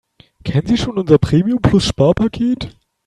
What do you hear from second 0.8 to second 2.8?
unser Premium-Plus-Sparpaket?